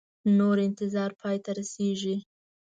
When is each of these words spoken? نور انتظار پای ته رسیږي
نور 0.37 0.57
انتظار 0.67 1.11
پای 1.19 1.37
ته 1.43 1.51
رسیږي 1.59 2.15